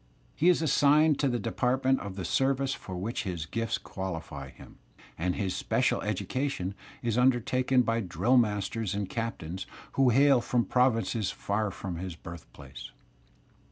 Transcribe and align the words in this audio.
He 0.35 0.49
is 0.49 0.63
assigned 0.63 1.19
to 1.19 1.27
the 1.27 1.37
department 1.37 1.99
of 1.99 2.15
the 2.15 2.25
service 2.25 2.73
for 2.73 2.95
which 2.97 3.21
his 3.21 3.45
gifts 3.45 3.77
qualify 3.77 4.49
him, 4.49 4.79
and 5.15 5.35
his 5.35 5.55
special 5.55 6.01
education 6.01 6.73
is 7.03 7.17
imdertaken 7.17 7.85
by 7.85 7.99
drill 7.99 8.37
masters 8.37 8.95
and 8.95 9.07
captains 9.07 9.67
who 9.91 10.09
hail 10.09 10.41
from 10.41 10.65
provinces 10.65 11.29
far 11.29 11.69
from 11.69 11.97
his 11.97 12.15
birthplace. 12.15 12.89